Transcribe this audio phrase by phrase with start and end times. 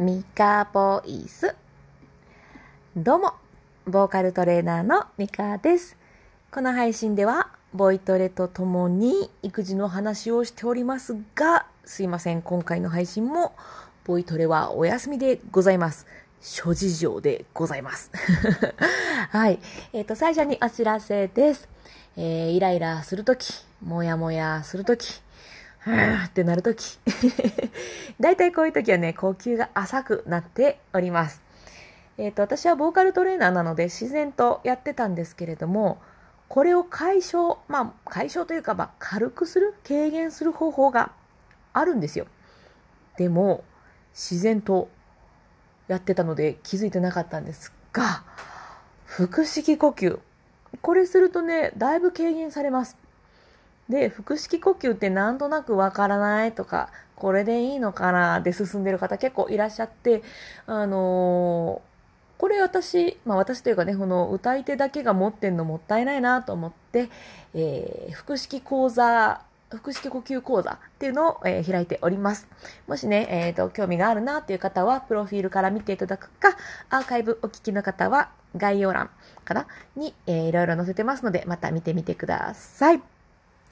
[0.00, 1.54] ミカボイス。
[2.96, 3.34] どうも、
[3.84, 5.94] ボーカルトレーナーのミカです。
[6.50, 13.52] この配信では、ボイトレとともに育児の話をしておりますが、すいません、今回の配信も、
[14.06, 16.06] ボイトレはお休みでございます。
[16.40, 18.10] 諸事情でございます。
[19.28, 19.58] はい。
[19.92, 21.68] えっ、と、最初にお知らせです。
[22.16, 25.20] えーイライラするとき、もやもやするとき、
[25.80, 26.98] はぁってなるとき。
[28.20, 31.42] だいいこういうときはね、呼吸が浅くなっております。
[32.18, 35.98] えっ、と、私はボーカルトレーナーなので自然とやってたんですけれども、
[36.48, 41.12] これを解消、まあ、解消というか、まあ、軽くする、軽減する方法が
[41.72, 42.26] あるんですよ。
[43.16, 43.64] でも、
[44.12, 44.88] 自然と
[45.88, 48.24] やってたので気づいてなかったんですが、
[49.06, 50.18] 腹式呼吸。
[50.82, 52.96] これするとね、だいぶ軽減されます。
[53.90, 60.22] で、腹式呼吸ってなんとなくわからないとか、これでいいのかなで進んでる方結構いらっしゃって、
[60.66, 61.90] あのー
[62.40, 67.10] これ私、まあ私というかね、この歌い手だけが持ってんのもったいないなと思って、
[67.52, 72.48] えー腹式講座、腹式呼吸講座っていうのを、えー開いております。
[72.88, 76.56] もしね、えっ、と、興味があるなっていう方は、プロフィールから見ていただくか、
[76.88, 79.10] アーカイブお聞きの方は、概要欄
[79.44, 83.19] かなに、えーいろいろ載せてますので、また見てみてください。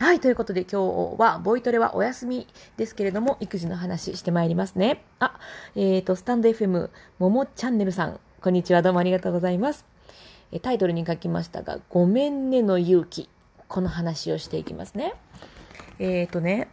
[0.01, 2.47] はい、ということで今日はボイトレはお休み
[2.77, 5.03] ですけれども、育児の話してまいりますね。
[5.19, 5.41] あ、
[5.75, 9.85] えっ、と、スタンド FM、ももチャンネルさん、こんにちは、どうもありがとうございます。
[10.63, 13.29] タイトルに書きましたが、ごめんねの勇気。
[13.67, 15.15] この話をしていきますね。
[15.99, 16.69] えっ、とね、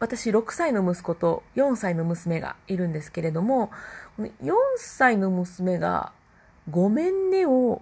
[0.00, 3.70] 私6歳の息子と4歳の娘がいるんですけれども、
[4.16, 6.12] この4歳の娘が、
[6.68, 7.80] ごめんねを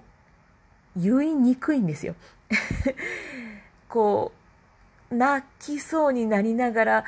[0.95, 2.15] 言いにくいんですよ。
[3.89, 4.33] こ
[5.11, 7.05] う、泣きそうになりながら、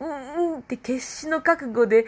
[0.00, 2.06] うん、うん、うんって決死の覚悟で、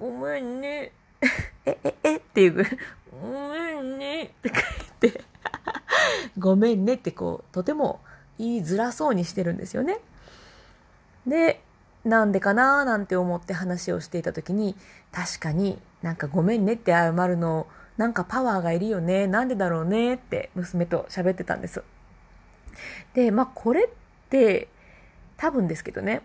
[0.00, 0.92] ごめんね、
[1.64, 2.78] え、え、えっていうぐらい、
[3.22, 5.24] ごめんねって書いて、
[6.38, 8.00] ごめんねってこう、とても
[8.38, 9.98] 言いづらそうにしてるんですよね。
[11.26, 11.62] で、
[12.04, 14.76] なんでかなーなんて思って話をしていた時に、
[15.12, 21.82] 確かになんかごめんねって謝るの、なんかパワーがいるよね、なんでだろうねって娘と喋ってたんです。
[23.14, 23.88] で、まあこれっ
[24.30, 24.68] て
[25.36, 26.22] 多分ですけどね、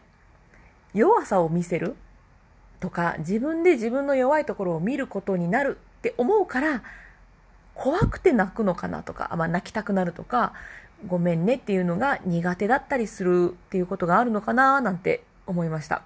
[0.93, 1.95] 弱さを見せる
[2.79, 6.83] とか自分で自分の弱いところを見ることになるって思うから
[7.73, 10.53] 怖くて泣くのかなとか、まあ、泣きたくなるとか
[11.05, 16.01] ごめんねっていうのが苦手だったりするっていうことがあるのかななんて思いました。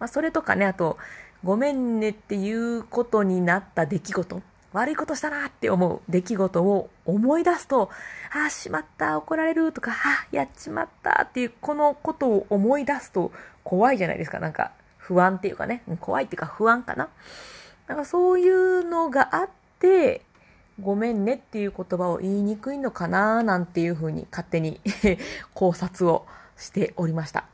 [0.00, 0.98] まあ、それとかね、あと、
[1.44, 4.42] ごめんねっていうことになった出来事、
[4.74, 7.90] 悪いことしたなって思う出来事を思い出すと、
[8.32, 13.30] ああ、しまった、怒られるとか、ああ、やっちまったっていう、このことを思い出すと
[13.62, 14.40] 怖いじゃないですか。
[14.40, 17.08] なんか、不安っていうかね、怖いっていうか不安かな。
[17.86, 19.48] なんかそういうのがあっ
[19.78, 20.22] て、
[20.80, 24.80] ごめんねっていう言葉を言いにくいのかななんていうふうに勝手に
[25.54, 27.44] 考察をしておりました。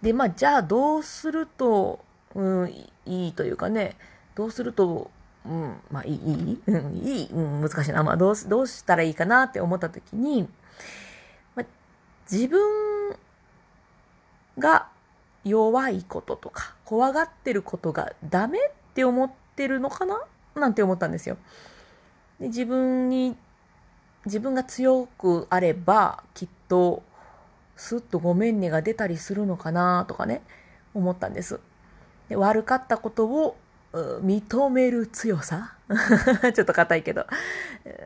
[0.00, 2.04] で、まあ、じゃあどうすると、
[2.34, 2.70] うん、
[3.04, 3.96] いいというかね、
[4.34, 5.10] どうすると、
[5.46, 8.02] うん、まあ、いい、いい、うん、いい、うん、難しいな。
[8.02, 10.48] まあ、どうし、どうしたらいいかなって思ったときに、
[11.54, 11.66] まあ、
[12.30, 13.16] 自分
[14.58, 14.88] が
[15.44, 20.22] 弱いこととか、怖がってることがダメって思ってるのかな？
[20.54, 21.36] なんて思ったんですよ。
[22.40, 23.36] で自分に、
[24.24, 27.02] 自分が強くあれば、きっと、
[27.76, 30.42] スッとごめんねが出たりするのかなとかね、
[30.94, 31.60] 思ったんです。
[32.30, 33.56] で悪かったことを
[34.22, 35.74] 認める強さ？
[36.54, 37.26] ちょっと硬いけど。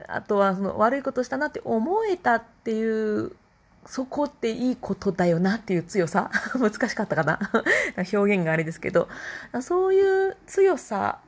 [0.09, 3.33] あとは、その悪いことしたなって思えたっていう、
[3.87, 6.31] そこっていいことだよなっていう強さ？
[6.59, 7.39] 難しかったかな？
[8.13, 9.09] 表現があれですけど。
[9.63, 11.19] そういう強さ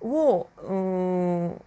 [0.00, 1.60] を、うん、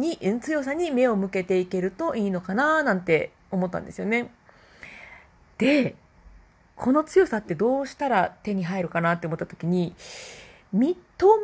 [0.00, 4.30] に、強さに目を向けていけるといいのかななんて思ったんですよね。
[5.58, 5.96] で、
[6.76, 9.94] この強さってどうしたら手に入るかなって思った時に、
[10.74, 10.96] 認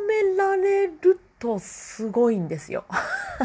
[0.07, 2.85] められるとすごいんですよ。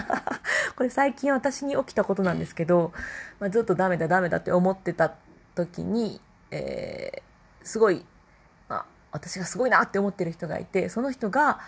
[0.76, 2.92] これ最近私に起きたことなんですけど、
[3.38, 5.14] まあ、ずっとダメだダメだって思ってた
[5.54, 7.30] 時に、えー
[7.62, 8.04] すごい、
[8.68, 11.60] まあ、私がすごいなって思ってる人がいて、その人が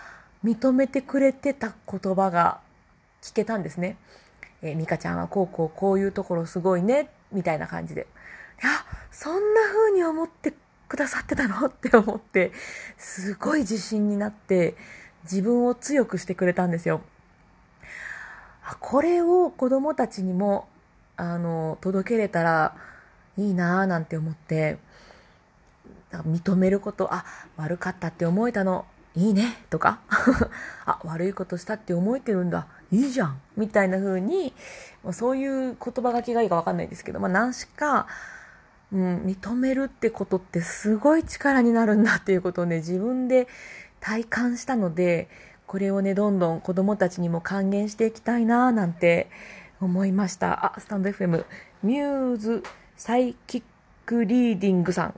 [0.44, 2.60] 認めてくれてた言葉が
[3.22, 3.96] 聞けたんですね。
[4.62, 8.06] えー、ミカちゃんはこうこうこういうところすごいね、みたいな感じで。
[8.62, 8.70] いや、
[9.10, 10.52] そんな風に思って
[10.92, 11.68] くださってたの？
[11.68, 12.52] って思って、
[12.98, 14.76] すごい自信になって、
[15.24, 17.00] 自分を強くしてくれたんですよ。
[18.78, 20.68] これを子供たちにも、
[21.16, 22.76] あの、届けれたら
[23.38, 24.76] いいなぁなんて思って、
[26.12, 27.24] 認めること、あ、
[27.56, 28.84] 悪かったって思えたの、
[29.16, 30.00] いいねとか
[30.86, 34.54] あ悪いことしたって思えてるんだいいじゃんみたいな風に
[35.12, 38.06] そういう言葉がけがいいかわかんないですけどまあ何しか、
[38.92, 43.48] うん、認めるってことってすごい力になるんだっていうことをね 自分で
[44.00, 45.28] 体感したので
[45.66, 49.30] これをねどんどん子供たちにも還元していきたいななんて
[49.80, 51.44] 思いましたあスタンド FM
[51.82, 52.62] ミューズ
[52.96, 53.62] サイキッ
[54.04, 55.14] クリーディングさん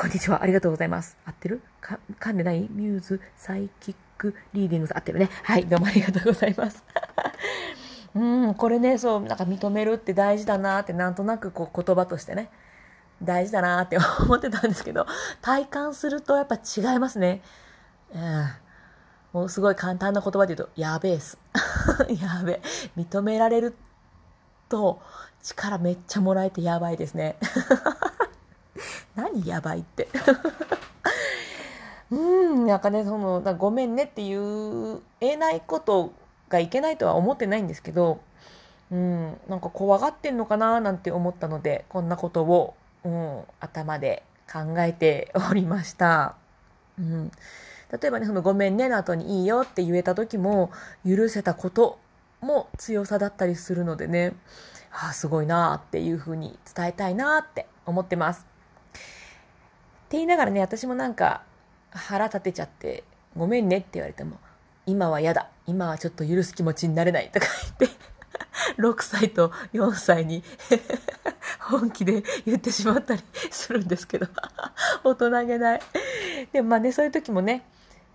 [0.00, 0.44] こんにちは。
[0.44, 1.16] ありがとうございます。
[1.24, 1.60] 合ってる？
[1.80, 2.68] か、噛んでない？
[2.70, 5.28] ミューズ、サイキック、リーディングさん合ってるね。
[5.42, 5.66] はい。
[5.66, 6.84] どうもありがとうございます。
[8.14, 12.50] うん、これね、そう、なんか認めるって大事だなって、なんとなくこう言葉としてね、
[13.22, 15.06] 大事だなって思ってたんですけど、
[15.42, 17.42] 体感するとやっぱ違いますね。
[18.14, 18.48] うん。
[19.32, 21.38] もうすごい簡単な言葉で言うと、やべえっす。
[22.08, 22.62] やべえ。
[22.96, 23.76] 認められる
[24.68, 25.00] と
[25.42, 27.36] 力めっちゃもらえてやばいですね。
[29.16, 30.08] 何やばいって
[32.10, 36.12] うんなんかねそのごめんねって言えないこと
[36.48, 38.20] がいけないとは思ってないんですけど
[38.90, 42.74] うんなんか怖がってんのかななんて思ったのでこんなことを、
[43.04, 46.36] うん、頭で考えておりました。
[46.98, 47.30] うん
[47.90, 50.70] 例えばね、そのごめんねの後にいいよって言えた時も、
[51.06, 51.98] 許せたこと
[52.40, 54.34] も強さだったりするのでね、
[54.92, 58.46] ああ、すごいなっていうふうに伝えたいなって思ってます。
[58.90, 58.94] っ
[60.10, 61.42] て言いながらね、私もなんか
[61.90, 63.04] 腹立てちゃって、
[63.36, 64.38] ごめんねって言われても、
[64.88, 65.50] 今は嫌だ。
[65.66, 67.46] 今はちょっと許す気持ちになれないとか
[67.78, 67.96] 言って、
[68.80, 70.42] 6歳と4歳に
[71.60, 74.26] 本気で言ってしまったりするんですけど
[75.04, 75.80] 大人げない。
[76.52, 77.66] でもまあね、そういう時もね、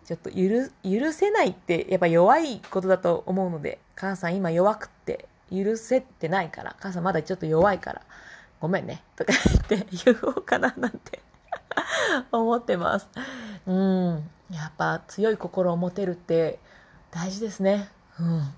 [0.04, 0.38] ちょっと許
[0.84, 8.02] 許せないってやっぱ弱いことだと思うので、母さん今弱くって許せてないから、母さんまだちょっと弱いから、
[8.60, 9.34] ごめんね、とか
[9.70, 11.22] 言って言おうかななんて
[12.31, 13.08] 思ってます。
[13.68, 14.30] うん。
[14.53, 16.59] やっぱ強い心を持てるって
[17.11, 17.89] 大事ですね。
[18.19, 18.53] うん。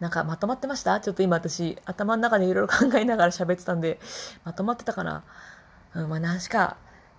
[0.00, 1.00] なんかまとまってました？
[1.00, 3.98] ちょっと今私頭の中でいろいろ考えながら喋ってたんで、
[4.44, 5.24] まとまってたかな？
[5.94, 6.76] うん、まあ何しか、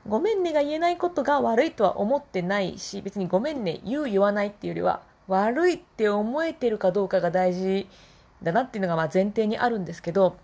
[0.07, 7.89] ごめんねが言えないことが悪いとは思ってないし、別にごめんね言う言わないっていうよりは、悪いって思えてるかどうかが大事
[8.41, 10.37] だなっていうのがまあ前提にあるんですけど、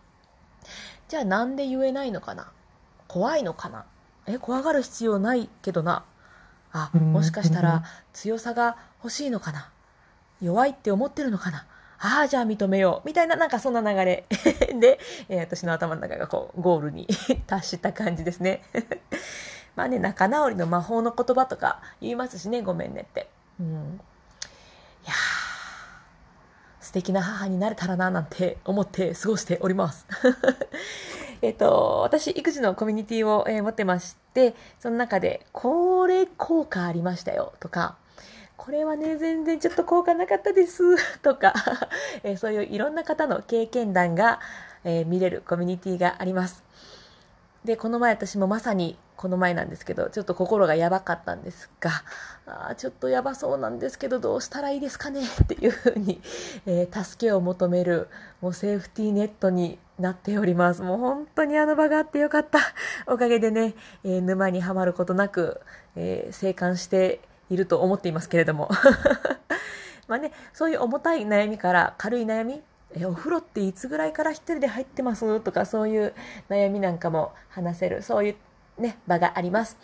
[1.07, 2.51] じゃあなんで言えないのかな？
[3.07, 3.85] 怖いのかな？
[4.27, 6.03] え、怖がる必要ないけどな？
[6.77, 9.69] あ、もしかしたら強さが欲しいのかな？
[10.41, 11.65] 弱いって思ってるのかな？
[11.99, 13.07] ああ、じゃあ認めよう。
[13.07, 14.25] みたいな、なんかそんな流れ
[14.79, 14.99] で、
[15.29, 17.07] えー、私の頭の中がこう、ゴールに
[17.47, 18.61] 達した感じですね。
[19.77, 23.29] まあね、仲直りの魔法の言葉とか言いますしね、ごめんねって。
[23.59, 24.01] うん。
[25.05, 25.13] いや
[26.81, 30.05] 素敵な母になれたらな、なんて思って過ごしております。
[31.41, 37.97] えっ、と、私、育児のコミュニティを、えー、持ってまして、その中で、これ効果ありましたよ、とか、
[38.57, 41.53] これはね、全然ちょっと効果なかったです、 とか、
[42.23, 44.39] えー、そういういろんな方の経験談が、
[44.83, 46.63] えー、見れるコミュニティがあります。
[47.63, 51.91] で、この前私もまさにこの前なんですけど、ちょっと心がやばかったんですが、
[52.45, 56.21] あちょっとやばそうなんですけど、どうしたらいいですかねっていうふうに、
[56.65, 58.07] えー、助けを求める、
[58.41, 60.81] もうセーフティーネットになっております。
[60.81, 62.59] もう本当にあの場があってよかった。
[63.07, 65.61] おかげでね、えー、沼にはまることなく、
[65.95, 68.69] えー、生還していると思っていますけれども。
[70.07, 72.61] まあね、そういう重たい悩みから軽い悩み、
[72.93, 75.39] えお風呂っていつぐらいから一人で入ってます？
[75.39, 76.13] とかそういう
[76.49, 79.77] 悩みなんかも話せる、そういうね、場があります。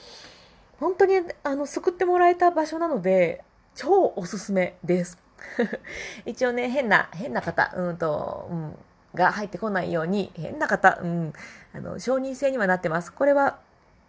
[0.79, 3.43] 本当にあの救ってもらえた場所なので、
[3.75, 5.17] 超おすすめです。
[6.25, 8.75] 一応ね、変な、変な方、うんと、うん、
[9.13, 11.33] が入ってこないように、変な方、うん、
[11.73, 13.11] あの、承認制にはなってます。
[13.11, 13.59] これは、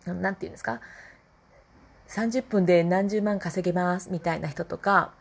[0.07, 0.81] なんて言うんですか、
[2.09, 5.13] 30分で何十万稼げますみたいな人とか、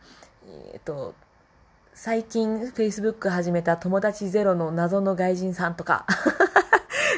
[0.72, 1.14] えっと、
[1.94, 6.06] 最近 Facebook 始めた友達ゼロの謎の外人さんとか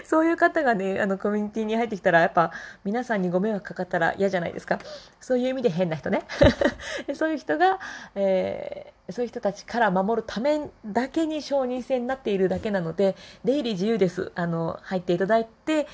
[0.06, 2.52] そういう方がね、あのコミュニティに入ってきたら、やっぱ
[2.84, 4.78] 皆さんにご迷惑かかったら嫌じゃないですか。
[5.20, 6.22] そういう意味で変な人ね。
[7.14, 7.78] そういう人が、
[8.14, 14.32] えー、そういう人たちから守るためだけに承認制になっているだけなので、出入り自由です。
[14.34, 15.86] あの、入っていただいて、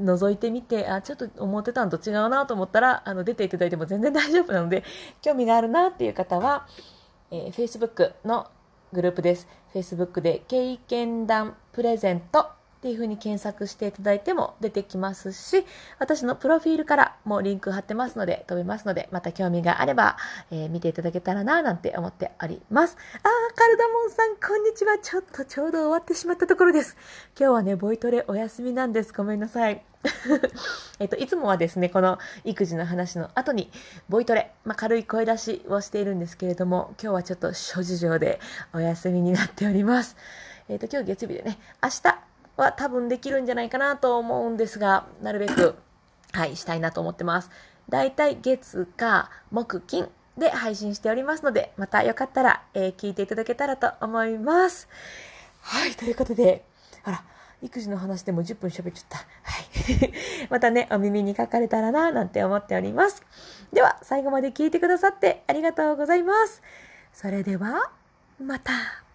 [0.00, 4.84] 覗いてみて、あ、ちょっと思ってたのと違うなと思ったら、あの、出ていただいても 全然大丈夫なので、
[5.22, 6.66] 興味があるなっていう方は、
[7.30, 8.48] えー、Facebook の
[8.92, 9.48] グループです。
[9.74, 15.64] Facebook で経験談プレゼントっていう風に検索していただいても出てきますし、
[15.98, 20.16] 私のプロフィールからもリンク貼ってますので、飛べますので、また興味があれば、
[20.50, 22.96] えー、見ていただけたらな、なんて思っております。
[23.14, 24.98] あー、カルダモンさん、こんにちは。
[24.98, 26.96] ちょっとちょうど終わってしまったところです。
[27.38, 29.12] 今日はね、ボイトレお休みなんです。
[29.12, 29.82] ごめんなさい。
[31.00, 33.70] えっと、いつもはですね、この育児の話の後に、
[34.08, 38.38] ボイトレ、まあ、軽い声出しをしているんですけれども、今日はちょっと諸事情で
[38.72, 40.16] お休みになっております。
[40.68, 42.25] えっと、今日月曜日でね、明日、
[42.56, 45.76] は多分できるんじゃないかなと思うんですが、なるべく、
[46.32, 47.50] はい、したいなと思ってます。
[47.88, 54.88] だいたい月、火、木、金で配信しておりますので、またよかったら、えー、聞いていただけたらと思います。
[55.60, 56.64] はい、ということで、
[57.04, 57.24] あら、
[57.62, 59.18] 育児の話でも10分喋っちゃった。
[59.18, 60.12] はい。
[60.50, 63.22] またね、お耳にかかれたらな、なんて思っております。
[63.72, 66.62] では、最後まで聞いてくださってありがとうございます。
[67.12, 67.90] それでは、
[68.38, 69.05] また。